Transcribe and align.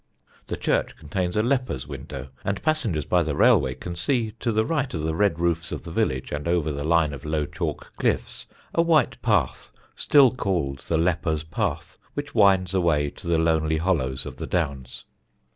The 0.47 0.57
Church 0.57 0.97
contains 0.97 1.37
a 1.37 1.43
Lepers' 1.43 1.85
window, 1.85 2.29
and 2.43 2.63
passengers 2.63 3.05
by 3.05 3.21
the 3.21 3.35
railway 3.35 3.75
can 3.75 3.93
see, 3.95 4.31
to 4.39 4.51
the 4.51 4.65
right 4.65 4.91
of 4.95 5.01
the 5.03 5.13
red 5.13 5.37
roofs 5.39 5.71
of 5.71 5.83
the 5.83 5.91
village 5.91 6.31
and 6.31 6.47
over 6.47 6.71
the 6.71 6.83
line 6.83 7.13
of 7.13 7.23
low 7.23 7.45
chalk 7.45 7.93
cliffs, 7.97 8.47
a 8.73 8.81
white 8.81 9.21
path 9.21 9.71
still 9.95 10.31
called 10.33 10.79
the 10.79 10.97
Lepers' 10.97 11.43
Path, 11.43 11.99
which 12.15 12.33
winds 12.33 12.73
away 12.73 13.09
in 13.09 13.11
to 13.11 13.27
the 13.27 13.37
lonely 13.37 13.77
hollows 13.77 14.25
of 14.25 14.37
the 14.37 14.47
Downs. 14.47 15.05